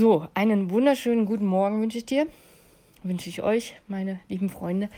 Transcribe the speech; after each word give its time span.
So, 0.00 0.28
einen 0.32 0.70
wunderschönen 0.70 1.26
guten 1.26 1.46
Morgen 1.46 1.80
wünsche 1.80 1.98
ich 1.98 2.06
dir. 2.06 2.28
Wünsche 3.02 3.28
ich 3.28 3.42
euch, 3.42 3.74
meine 3.88 4.20
lieben 4.28 4.48
Freunde. 4.48 4.90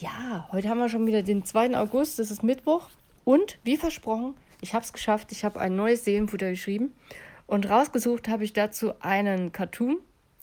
Ja, 0.00 0.48
heute 0.50 0.68
haben 0.68 0.80
wir 0.80 0.88
schon 0.88 1.06
wieder 1.06 1.22
den 1.22 1.44
2. 1.44 1.78
August, 1.78 2.18
das 2.18 2.32
ist 2.32 2.42
Mittwoch. 2.42 2.90
Und 3.22 3.60
wie 3.62 3.76
versprochen, 3.76 4.34
ich 4.60 4.74
habe 4.74 4.84
es 4.84 4.92
geschafft, 4.92 5.30
ich 5.30 5.44
habe 5.44 5.60
ein 5.60 5.76
neues 5.76 6.04
Seelenfutter 6.04 6.50
geschrieben. 6.50 6.94
Und 7.46 7.70
rausgesucht 7.70 8.26
habe 8.26 8.42
ich 8.42 8.52
dazu 8.52 8.94
einen 8.98 9.52
Cartoon, 9.52 9.98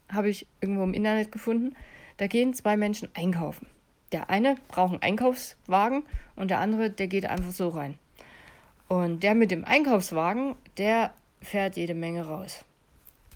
habe 0.08 0.30
ich 0.30 0.48
irgendwo 0.62 0.84
im 0.84 0.94
Internet 0.94 1.34
gefunden. 1.34 1.76
Da 2.16 2.28
gehen 2.28 2.54
zwei 2.54 2.78
Menschen 2.78 3.10
einkaufen. 3.14 3.68
Der 4.14 4.30
eine 4.30 4.56
braucht 4.70 4.94
einen 4.94 5.02
Einkaufswagen 5.02 6.04
und 6.38 6.50
der 6.50 6.60
andere, 6.60 6.92
der 6.92 7.08
geht 7.08 7.26
einfach 7.26 7.52
so 7.52 7.68
rein. 7.68 8.00
Und 8.88 9.22
der 9.22 9.36
mit 9.36 9.52
dem 9.52 9.66
Einkaufswagen, 9.66 10.56
der 10.78 11.14
fährt 11.42 11.76
jede 11.76 11.94
Menge 11.94 12.26
raus. 12.26 12.64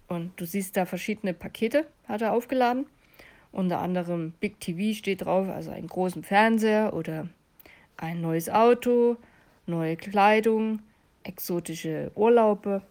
Und 0.07 0.39
du 0.39 0.45
siehst 0.45 0.77
da 0.77 0.85
verschiedene 0.85 1.33
Pakete, 1.33 1.87
hat 2.07 2.21
er 2.21 2.33
aufgeladen. 2.33 2.85
Unter 3.51 3.79
anderem 3.79 4.33
Big 4.39 4.59
TV 4.59 4.97
steht 4.97 5.25
drauf, 5.25 5.47
also 5.49 5.71
einen 5.71 5.87
großen 5.87 6.23
Fernseher 6.23 6.93
oder 6.93 7.29
ein 7.97 8.21
neues 8.21 8.49
Auto, 8.49 9.17
neue 9.65 9.95
Kleidung, 9.95 10.81
exotische 11.23 12.11
Urlaube, 12.15 12.81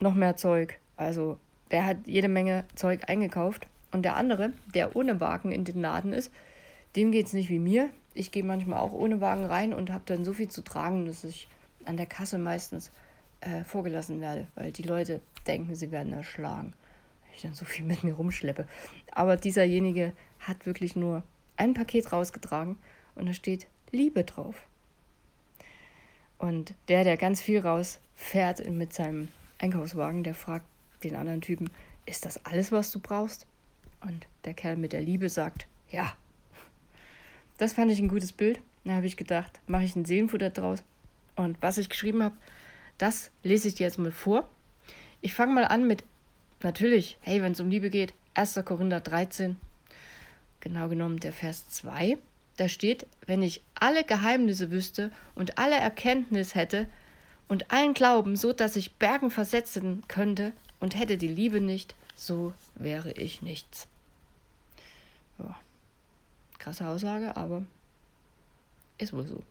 noch 0.00 0.14
mehr 0.14 0.36
Zeug. 0.36 0.78
Also 0.96 1.38
der 1.70 1.84
hat 1.84 1.98
jede 2.06 2.28
Menge 2.28 2.64
Zeug 2.74 3.08
eingekauft. 3.08 3.66
Und 3.90 4.02
der 4.02 4.16
andere, 4.16 4.52
der 4.74 4.96
ohne 4.96 5.20
Wagen 5.20 5.50
in 5.50 5.64
den 5.64 5.80
Laden 5.80 6.12
ist, 6.12 6.30
dem 6.96 7.10
geht 7.10 7.26
es 7.26 7.32
nicht 7.32 7.50
wie 7.50 7.58
mir. 7.58 7.90
Ich 8.14 8.30
gehe 8.32 8.44
manchmal 8.44 8.80
auch 8.80 8.92
ohne 8.92 9.20
Wagen 9.20 9.44
rein 9.44 9.72
und 9.72 9.92
habe 9.92 10.04
dann 10.06 10.24
so 10.24 10.32
viel 10.32 10.48
zu 10.48 10.62
tragen, 10.62 11.06
dass 11.06 11.24
ich 11.24 11.48
an 11.84 11.96
der 11.96 12.06
Kasse 12.06 12.38
meistens 12.38 12.90
äh, 13.40 13.64
vorgelassen 13.64 14.20
werde, 14.20 14.46
weil 14.54 14.72
die 14.72 14.82
Leute 14.82 15.20
denken, 15.46 15.74
sie 15.74 15.90
werden 15.90 16.12
erschlagen, 16.12 16.74
wenn 17.24 17.34
ich 17.34 17.42
dann 17.42 17.54
so 17.54 17.64
viel 17.64 17.84
mit 17.84 18.04
mir 18.04 18.14
rumschleppe. 18.14 18.66
Aber 19.12 19.36
dieserjenige 19.36 20.12
hat 20.40 20.66
wirklich 20.66 20.96
nur 20.96 21.22
ein 21.56 21.74
Paket 21.74 22.12
rausgetragen 22.12 22.78
und 23.14 23.26
da 23.26 23.32
steht 23.32 23.66
Liebe 23.90 24.24
drauf. 24.24 24.66
Und 26.38 26.74
der, 26.86 27.04
der 27.04 27.16
ganz 27.16 27.40
viel 27.40 27.60
rausfährt 27.60 28.68
mit 28.70 28.92
seinem 28.92 29.28
Einkaufswagen, 29.58 30.22
der 30.22 30.34
fragt 30.34 30.66
den 31.02 31.16
anderen 31.16 31.40
Typen, 31.40 31.70
ist 32.06 32.24
das 32.24 32.44
alles, 32.44 32.72
was 32.72 32.90
du 32.90 33.00
brauchst? 33.00 33.46
Und 34.00 34.26
der 34.44 34.54
Kerl 34.54 34.76
mit 34.76 34.92
der 34.92 35.02
Liebe 35.02 35.28
sagt, 35.28 35.66
ja. 35.90 36.12
Das 37.58 37.72
fand 37.72 37.90
ich 37.90 37.98
ein 37.98 38.08
gutes 38.08 38.32
Bild. 38.32 38.60
Da 38.84 38.92
habe 38.94 39.06
ich 39.06 39.16
gedacht, 39.16 39.60
mache 39.66 39.84
ich 39.84 39.96
ein 39.96 40.04
Seelenfutter 40.04 40.50
draus. 40.50 40.82
Und 41.34 41.60
was 41.60 41.78
ich 41.78 41.88
geschrieben 41.88 42.22
habe, 42.22 42.36
das 42.98 43.30
lese 43.42 43.68
ich 43.68 43.76
dir 43.76 43.86
jetzt 43.86 43.98
mal 43.98 44.12
vor. 44.12 44.48
Ich 45.20 45.34
fange 45.34 45.54
mal 45.54 45.64
an 45.64 45.86
mit, 45.86 46.04
natürlich, 46.62 47.16
hey, 47.20 47.42
wenn 47.42 47.52
es 47.52 47.60
um 47.60 47.70
Liebe 47.70 47.90
geht, 47.90 48.12
1. 48.34 48.60
Korinther 48.64 49.00
13, 49.00 49.56
genau 50.60 50.88
genommen 50.88 51.20
der 51.20 51.32
Vers 51.32 51.68
2. 51.68 52.18
Da 52.56 52.68
steht, 52.68 53.06
wenn 53.26 53.42
ich 53.42 53.62
alle 53.74 54.04
Geheimnisse 54.04 54.70
wüsste 54.70 55.12
und 55.34 55.58
alle 55.58 55.76
Erkenntnis 55.76 56.54
hätte 56.54 56.88
und 57.46 57.70
allen 57.70 57.94
Glauben, 57.94 58.36
so 58.36 58.52
dass 58.52 58.76
ich 58.76 58.96
Bergen 58.96 59.30
versetzen 59.30 60.02
könnte 60.08 60.52
und 60.80 60.96
hätte 60.98 61.16
die 61.16 61.28
Liebe 61.28 61.60
nicht, 61.60 61.94
so 62.16 62.52
wäre 62.74 63.12
ich 63.12 63.42
nichts. 63.42 63.86
Ja. 65.38 65.56
Krasse 66.58 66.88
Aussage, 66.88 67.36
aber 67.36 67.64
ist 68.98 69.12
wohl 69.12 69.26
so. 69.26 69.42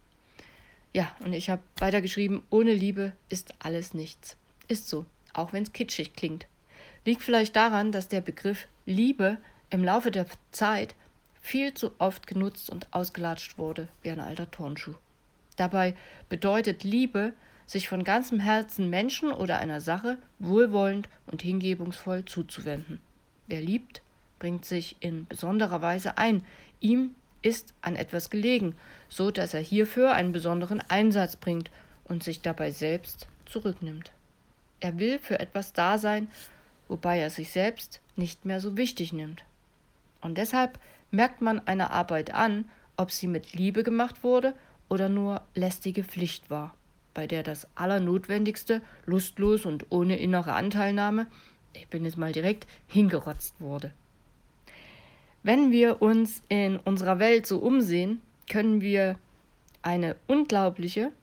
Ja, 0.97 1.11
und 1.19 1.33
ich 1.33 1.51
habe 1.51 1.61
weitergeschrieben, 1.77 2.41
ohne 2.49 2.73
Liebe 2.73 3.13
ist 3.29 3.53
alles 3.59 3.93
nichts. 3.93 4.35
Ist 4.67 4.89
so, 4.89 5.05
auch 5.31 5.53
wenn 5.53 5.61
es 5.61 5.71
kitschig 5.71 6.15
klingt. 6.15 6.47
Liegt 7.05 7.21
vielleicht 7.21 7.55
daran, 7.55 7.91
dass 7.91 8.07
der 8.07 8.21
Begriff 8.21 8.67
Liebe 8.87 9.37
im 9.69 9.83
Laufe 9.83 10.09
der 10.09 10.25
Zeit 10.51 10.95
viel 11.39 11.75
zu 11.75 11.91
oft 11.99 12.25
genutzt 12.25 12.71
und 12.71 12.91
ausgelatscht 12.95 13.59
wurde 13.59 13.89
wie 14.01 14.09
ein 14.09 14.19
alter 14.19 14.49
Turnschuh. 14.49 14.95
Dabei 15.55 15.95
bedeutet 16.29 16.83
Liebe, 16.83 17.33
sich 17.67 17.87
von 17.87 18.03
ganzem 18.03 18.39
Herzen 18.39 18.89
Menschen 18.89 19.31
oder 19.31 19.59
einer 19.59 19.81
Sache 19.81 20.17
wohlwollend 20.39 21.09
und 21.27 21.43
hingebungsvoll 21.43 22.25
zuzuwenden. 22.25 23.01
Wer 23.45 23.61
liebt, 23.61 24.01
bringt 24.39 24.65
sich 24.65 24.95
in 25.01 25.27
besonderer 25.27 25.83
Weise 25.83 26.17
ein. 26.17 26.43
Ihm 26.79 27.13
ist 27.41 27.73
an 27.81 27.95
etwas 27.95 28.29
gelegen, 28.29 28.75
so 29.09 29.31
dass 29.31 29.53
er 29.53 29.61
hierfür 29.61 30.11
einen 30.13 30.31
besonderen 30.31 30.81
Einsatz 30.81 31.35
bringt 31.35 31.71
und 32.03 32.23
sich 32.23 32.41
dabei 32.41 32.71
selbst 32.71 33.27
zurücknimmt. 33.45 34.11
Er 34.79 34.99
will 34.99 35.19
für 35.19 35.39
etwas 35.39 35.73
da 35.73 35.97
sein, 35.97 36.29
wobei 36.87 37.19
er 37.19 37.29
sich 37.29 37.51
selbst 37.51 38.01
nicht 38.15 38.45
mehr 38.45 38.59
so 38.59 38.77
wichtig 38.77 39.13
nimmt. 39.13 39.43
Und 40.21 40.37
deshalb 40.37 40.79
merkt 41.11 41.41
man 41.41 41.65
einer 41.67 41.91
Arbeit 41.91 42.33
an, 42.33 42.69
ob 42.95 43.11
sie 43.11 43.27
mit 43.27 43.53
Liebe 43.53 43.83
gemacht 43.83 44.23
wurde 44.23 44.53
oder 44.89 45.09
nur 45.09 45.41
lästige 45.53 46.03
Pflicht 46.03 46.49
war, 46.49 46.73
bei 47.13 47.27
der 47.27 47.43
das 47.43 47.67
Allernotwendigste 47.75 48.81
lustlos 49.05 49.65
und 49.65 49.85
ohne 49.89 50.17
innere 50.17 50.53
Anteilnahme, 50.53 51.27
ich 51.73 51.87
bin 51.87 52.05
jetzt 52.05 52.17
mal 52.17 52.31
direkt, 52.31 52.67
hingerotzt 52.87 53.55
wurde. 53.59 53.93
Wenn 55.47 55.71
wir 55.71 56.01
uns 56.01 56.43
in 56.49 56.75
unserer 56.75 57.19
Welt 57.19 57.47
so 57.47 57.59
umsehen, 57.59 58.21
können 58.49 58.81
wir 58.81 59.17
eine 59.81 60.17
unglaubliche, 60.27 61.13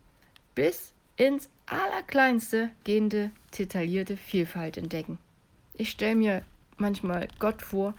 bis 0.55 0.95
ins 1.19 1.51
Allerkleinste 1.67 2.71
gehende, 2.85 3.33
detaillierte 3.59 4.17
Vielfalt 4.17 4.79
entdecken. 4.79 5.19
Ich 5.75 5.91
stelle 5.91 6.17
mir 6.17 6.43
manchmal 6.79 7.29
Gott 7.39 7.61
vor, 7.61 7.93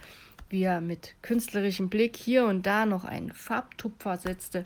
wie 0.50 0.64
er 0.64 0.82
mit 0.82 1.14
künstlerischem 1.22 1.90
Blick 1.90 2.18
hier 2.18 2.46
und 2.48 2.66
da 2.66 2.88
noch 2.88 3.06
einen 3.06 3.32
Farbtupfer 3.32 4.18
setzte, 4.18 4.64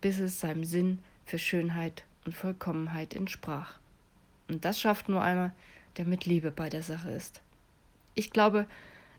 bis 0.00 0.20
es 0.20 0.38
seinem 0.38 0.62
Sinn 0.62 1.00
für 1.26 1.40
Schönheit 1.40 2.04
und 2.26 2.36
Vollkommenheit 2.36 3.16
entsprach. 3.16 3.74
Und 4.48 4.64
das 4.64 4.78
schafft 4.78 5.08
nur 5.08 5.20
einer, 5.20 5.52
der 5.96 6.04
mit 6.04 6.26
Liebe 6.26 6.52
bei 6.52 6.68
der 6.68 6.84
Sache 6.84 7.10
ist. 7.10 7.40
Ich 8.14 8.30
glaube, 8.30 8.68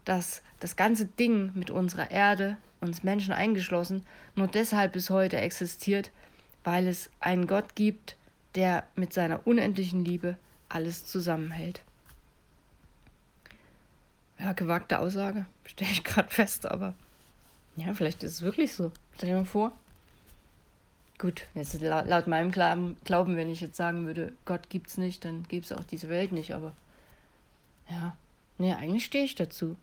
dass 0.05 0.41
das 0.59 0.75
ganze 0.75 1.05
Ding 1.05 1.51
mit 1.53 1.69
unserer 1.69 2.11
Erde, 2.11 2.57
uns 2.81 3.03
Menschen 3.03 3.33
eingeschlossen, 3.33 4.05
nur 4.35 4.47
deshalb 4.47 4.93
bis 4.93 5.09
heute 5.09 5.37
existiert, 5.37 6.11
weil 6.63 6.87
es 6.87 7.09
einen 7.19 7.47
Gott 7.47 7.75
gibt, 7.75 8.15
der 8.55 8.85
mit 8.95 9.13
seiner 9.13 9.45
unendlichen 9.47 10.05
Liebe 10.05 10.37
alles 10.69 11.05
zusammenhält. 11.05 11.81
Ja, 14.39 14.53
gewagte 14.53 14.99
Aussage, 14.99 15.45
stelle 15.65 15.91
ich 15.91 16.03
gerade 16.03 16.29
fest, 16.29 16.65
aber 16.65 16.93
ja, 17.75 17.93
vielleicht 17.93 18.23
ist 18.23 18.33
es 18.33 18.41
wirklich 18.41 18.73
so. 18.73 18.91
Stell 19.15 19.29
dir 19.29 19.35
mal 19.35 19.45
vor. 19.45 19.71
Gut, 21.17 21.47
jetzt 21.53 21.79
laut, 21.79 22.07
laut 22.07 22.27
meinem 22.27 22.51
Glauben, 22.51 22.97
wenn 23.37 23.49
ich 23.49 23.61
jetzt 23.61 23.77
sagen 23.77 24.05
würde, 24.05 24.33
Gott 24.45 24.69
gibt's 24.69 24.97
nicht, 24.97 25.23
dann 25.23 25.43
gäbe 25.43 25.65
es 25.65 25.71
auch 25.71 25.83
diese 25.85 26.09
Welt 26.09 26.31
nicht, 26.31 26.53
aber 26.53 26.73
ja, 27.89 28.17
nee, 28.57 28.73
eigentlich 28.73 29.05
stehe 29.05 29.23
ich 29.23 29.35
dazu. 29.35 29.77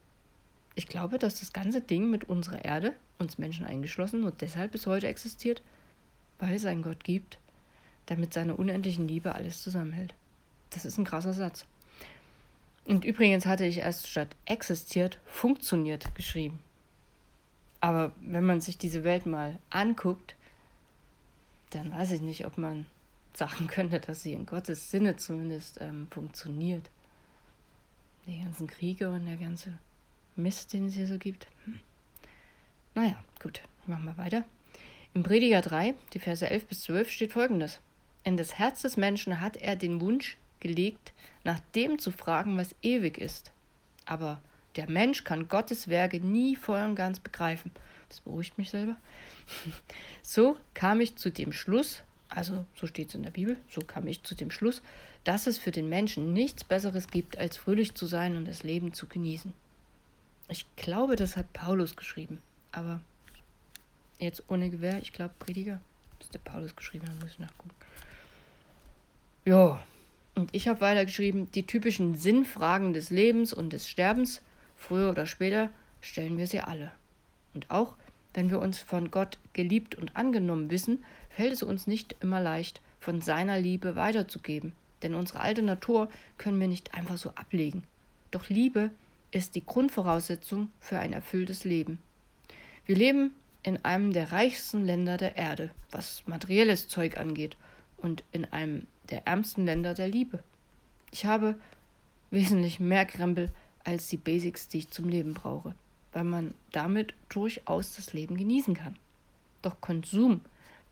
Ich 0.81 0.87
glaube, 0.87 1.19
dass 1.19 1.41
das 1.41 1.53
ganze 1.53 1.83
Ding 1.83 2.09
mit 2.09 2.31
unserer 2.31 2.65
Erde, 2.65 2.95
uns 3.19 3.37
Menschen 3.37 3.67
eingeschlossen, 3.67 4.25
und 4.25 4.41
deshalb 4.41 4.73
bis 4.73 4.87
heute 4.87 5.09
existiert, 5.09 5.61
weil 6.39 6.55
es 6.55 6.65
einen 6.65 6.83
Gott 6.83 7.05
gibt, 7.05 7.37
der 8.09 8.17
mit 8.17 8.33
seiner 8.33 8.59
unendlichen 8.59 9.07
Liebe 9.07 9.35
alles 9.35 9.63
zusammenhält. 9.63 10.15
Das 10.71 10.87
ist 10.87 10.97
ein 10.97 11.05
krasser 11.05 11.35
Satz. 11.35 11.67
Und 12.87 13.05
übrigens 13.05 13.45
hatte 13.45 13.67
ich 13.67 13.77
erst 13.77 14.09
statt 14.09 14.35
existiert 14.47 15.19
funktioniert 15.27 16.15
geschrieben. 16.15 16.61
Aber 17.81 18.13
wenn 18.23 18.47
man 18.47 18.63
sich 18.63 18.79
diese 18.79 19.05
Welt 19.05 19.27
mal 19.27 19.59
anguckt, 19.69 20.35
dann 21.73 21.93
weiß 21.93 22.13
ich 22.13 22.23
nicht, 22.23 22.47
ob 22.47 22.57
man 22.57 22.87
sagen 23.35 23.67
könnte, 23.67 24.01
dass 24.01 24.23
sie 24.23 24.33
in 24.33 24.47
Gottes 24.47 24.91
Sinne 24.91 25.17
zumindest 25.17 25.79
ähm, 25.83 26.09
funktioniert. 26.11 26.89
Die 28.27 28.43
ganzen 28.43 28.67
Kriege 28.67 29.11
und 29.11 29.27
der 29.27 29.37
ganze 29.37 29.79
Mist, 30.37 30.73
den 30.73 30.87
es 30.87 30.95
hier 30.95 31.07
so 31.07 31.19
gibt. 31.19 31.47
Hm. 31.65 31.81
Naja, 32.95 33.23
gut, 33.43 33.61
machen 33.87 34.05
wir 34.05 34.17
weiter. 34.17 34.45
Im 35.15 35.23
Prediger 35.23 35.61
3, 35.61 35.95
die 36.13 36.19
Verse 36.19 36.49
11 36.49 36.67
bis 36.67 36.83
12 36.83 37.11
steht 37.11 37.33
folgendes. 37.33 37.81
In 38.23 38.37
das 38.37 38.59
Herz 38.59 38.83
des 38.83 38.97
Menschen 38.97 39.41
hat 39.41 39.57
er 39.57 39.77
den 39.77 40.01
Wunsch 40.01 40.37
gelegt, 40.61 41.13
nach 41.43 41.61
dem 41.75 41.99
zu 41.99 42.13
fragen, 42.13 42.57
was 42.57 42.75
ewig 42.83 43.19
ist. 43.19 43.51
Aber 44.05 44.41
der 44.77 44.89
Mensch 44.89 45.25
kann 45.25 45.49
Gottes 45.49 45.89
Werke 45.89 46.21
nie 46.21 46.55
voll 46.55 46.83
und 46.83 46.95
ganz 46.95 47.19
begreifen. 47.19 47.73
Das 48.09 48.21
beruhigt 48.21 48.59
mich 48.59 48.71
selber. 48.71 48.97
So 50.23 50.57
kam 50.75 51.01
ich 51.01 51.17
zu 51.17 51.31
dem 51.31 51.53
Schluss, 51.53 52.03
also 52.29 52.65
so 52.77 52.87
steht 52.87 53.09
es 53.09 53.15
in 53.17 53.25
der 53.25 53.31
Bibel, 53.31 53.57
so 53.69 53.81
kam 53.81 54.07
ich 54.07 54.23
zu 54.23 54.37
dem 54.37 54.51
Schluss, 54.53 54.81
dass 55.25 55.49
es 55.49 55.59
für 55.59 55.73
den 55.73 55.89
Menschen 55.89 56.33
nichts 56.33 56.63
Besseres 56.63 57.09
gibt, 57.09 57.37
als 57.37 57.57
fröhlich 57.57 57.95
zu 57.95 58.07
sein 58.07 58.37
und 58.37 58.47
das 58.47 58.63
Leben 58.63 58.93
zu 58.93 59.07
genießen. 59.07 59.53
Ich 60.51 60.67
glaube, 60.75 61.15
das 61.15 61.37
hat 61.37 61.53
Paulus 61.53 61.95
geschrieben. 61.95 62.43
Aber 62.73 63.01
jetzt 64.19 64.43
ohne 64.49 64.69
Gewehr, 64.69 64.99
ich 65.01 65.13
glaube, 65.13 65.33
Prediger, 65.39 65.81
das 66.19 66.27
ist 66.27 66.35
der 66.35 66.41
Paulus 66.41 66.75
geschrieben, 66.75 67.07
da 67.07 67.13
muss 67.15 67.33
ich 67.33 67.39
nachgucken. 67.39 67.71
Ja, 69.45 69.83
Und 70.35 70.55
ich 70.55 70.69
habe 70.69 70.81
weitergeschrieben, 70.81 71.51
die 71.53 71.67
typischen 71.67 72.17
Sinnfragen 72.17 72.93
des 72.93 73.11
Lebens 73.11 73.53
und 73.53 73.73
des 73.73 73.89
Sterbens, 73.89 74.43
früher 74.77 75.11
oder 75.11 75.27
später, 75.27 75.71
stellen 76.01 76.37
wir 76.37 76.47
sie 76.47 76.61
alle. 76.61 76.93
Und 77.55 77.71
auch 77.71 77.95
wenn 78.35 78.51
wir 78.51 78.61
uns 78.61 78.79
von 78.79 79.11
Gott 79.11 79.39
geliebt 79.53 79.95
und 79.95 80.17
angenommen 80.17 80.71
wissen, 80.71 81.05
fällt 81.31 81.53
es 81.53 81.63
uns 81.63 81.87
nicht 81.87 82.17
immer 82.21 82.41
leicht, 82.41 82.81
von 83.01 83.21
seiner 83.21 83.59
Liebe 83.59 83.97
weiterzugeben. 83.97 84.73
Denn 85.03 85.15
unsere 85.15 85.41
alte 85.41 85.63
Natur 85.63 86.11
können 86.39 86.61
wir 86.61 86.69
nicht 86.69 86.95
einfach 86.95 87.17
so 87.17 87.31
ablegen. 87.31 87.83
Doch 88.31 88.49
Liebe 88.49 88.91
ist 89.31 89.55
die 89.55 89.65
Grundvoraussetzung 89.65 90.71
für 90.81 90.99
ein 90.99 91.13
erfülltes 91.13 91.65
Leben. 91.65 91.99
Wir 92.87 92.97
leben 92.97 93.33
in 93.63 93.85
einem 93.85 94.13
der 94.13 94.33
reichsten 94.33 94.85
Länder 94.85 95.17
der 95.17 95.37
Erde, 95.37 95.71
was 95.91 96.27
materielles 96.27 96.89
Zeug 96.89 97.19
angeht, 97.19 97.57
und 97.97 98.25
in 98.33 98.47
einem 98.47 98.87
der 99.11 99.27
ärmsten 99.27 99.67
Länder 99.67 99.95
der 99.95 100.09
Liebe. 100.09 100.43
Ich 101.11 101.27
habe 101.27 101.59
wesentlich 102.31 102.81
mehr 102.81 103.05
Krempel 103.05 103.53
als 103.85 104.09
die 104.09 104.17
Basics, 104.17 104.69
die 104.69 104.79
ich 104.79 104.91
zum 104.91 105.09
Leben 105.09 105.35
brauche, 105.35 105.75
weil 106.13 106.25
man 106.25 106.55
damit 106.73 107.15
durchaus 107.29 107.97
das 107.97 108.13
Leben 108.13 108.37
genießen 108.37 108.75
kann. 108.75 108.97
Doch 109.63 109.81
Konsum 109.81 110.41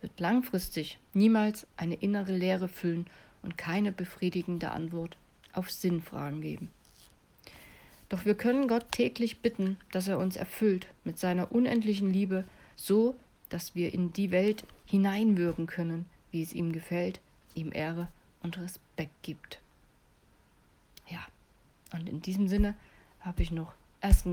wird 0.00 0.20
langfristig 0.20 0.98
niemals 1.12 1.66
eine 1.76 1.94
innere 1.94 2.36
Leere 2.36 2.68
füllen 2.68 3.06
und 3.42 3.56
keine 3.56 3.92
befriedigende 3.92 4.70
Antwort 4.70 5.16
auf 5.52 5.70
Sinnfragen 5.70 6.40
geben. 6.40 6.70
Doch 8.08 8.24
wir 8.24 8.34
können 8.34 8.68
Gott 8.68 8.90
täglich 8.90 9.40
bitten, 9.40 9.78
dass 9.92 10.08
er 10.08 10.18
uns 10.18 10.36
erfüllt 10.36 10.86
mit 11.04 11.18
seiner 11.18 11.52
unendlichen 11.52 12.10
Liebe, 12.10 12.44
so 12.76 13.18
dass 13.48 13.74
wir 13.74 13.92
in 13.92 14.12
die 14.12 14.30
Welt 14.30 14.64
hineinwirken 14.86 15.66
können, 15.66 16.06
wie 16.30 16.42
es 16.42 16.52
ihm 16.52 16.72
gefällt, 16.72 17.20
ihm 17.54 17.72
Ehre 17.72 18.08
und 18.42 18.58
Respekt 18.58 19.22
gibt. 19.22 19.60
Ja, 21.08 21.20
und 21.92 22.08
in 22.08 22.22
diesem 22.22 22.48
Sinne 22.48 22.74
habe 23.20 23.42
ich 23.42 23.50
noch 23.50 23.74
1. 24.00 24.24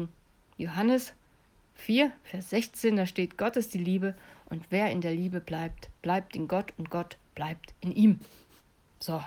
Johannes 0.58 1.14
4, 1.76 2.12
Vers 2.24 2.50
16, 2.52 2.96
da 2.96 3.06
steht, 3.06 3.38
Gott 3.38 3.58
ist 3.58 3.74
die 3.74 3.84
Liebe 3.84 4.16
und 4.50 4.66
wer 4.70 4.92
in 4.92 5.02
der 5.02 5.14
Liebe 5.14 5.42
bleibt, 5.42 5.90
bleibt 6.02 6.36
in 6.36 6.48
Gott 6.48 6.74
und 6.78 6.90
Gott 6.90 7.18
bleibt 7.34 7.74
in 7.82 7.92
ihm. 7.92 8.20
So. 9.00 9.22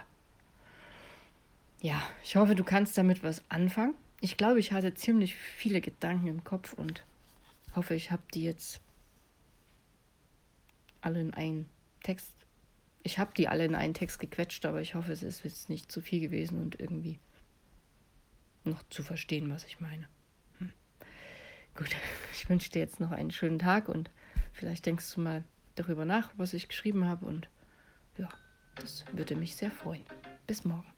Ja, 1.80 2.02
ich 2.24 2.36
hoffe, 2.36 2.54
du 2.54 2.64
kannst 2.64 2.96
damit 2.96 3.22
was 3.22 3.42
anfangen. 3.50 3.94
Ich 4.20 4.36
glaube, 4.36 4.58
ich 4.58 4.72
hatte 4.72 4.94
ziemlich 4.94 5.36
viele 5.36 5.80
Gedanken 5.80 6.26
im 6.26 6.44
Kopf 6.44 6.72
und 6.72 7.04
hoffe, 7.74 7.94
ich 7.94 8.10
habe 8.10 8.22
die 8.34 8.42
jetzt 8.42 8.80
alle 11.00 11.20
in 11.20 11.34
einen 11.34 11.68
Text. 12.02 12.34
Ich 13.04 13.18
habe 13.18 13.32
die 13.36 13.48
alle 13.48 13.64
in 13.64 13.74
einen 13.74 13.94
Text 13.94 14.18
gequetscht, 14.18 14.66
aber 14.66 14.80
ich 14.80 14.94
hoffe, 14.94 15.12
es 15.12 15.22
ist 15.22 15.44
jetzt 15.44 15.68
nicht 15.68 15.90
zu 15.90 16.00
viel 16.00 16.20
gewesen 16.20 16.60
und 16.60 16.80
irgendwie 16.80 17.20
noch 18.64 18.82
zu 18.90 19.02
verstehen, 19.02 19.50
was 19.50 19.64
ich 19.64 19.80
meine. 19.80 20.08
Hm. 20.58 20.72
Gut, 21.76 21.94
ich 22.32 22.48
wünsche 22.48 22.70
dir 22.70 22.80
jetzt 22.80 22.98
noch 22.98 23.12
einen 23.12 23.30
schönen 23.30 23.60
Tag 23.60 23.88
und 23.88 24.10
vielleicht 24.52 24.84
denkst 24.86 25.14
du 25.14 25.20
mal 25.20 25.44
darüber 25.76 26.04
nach, 26.04 26.32
was 26.36 26.54
ich 26.54 26.68
geschrieben 26.68 27.06
habe 27.06 27.24
und 27.24 27.48
ja, 28.16 28.28
das 28.74 29.04
würde 29.12 29.36
mich 29.36 29.54
sehr 29.54 29.70
freuen. 29.70 30.04
Bis 30.48 30.64
morgen. 30.64 30.97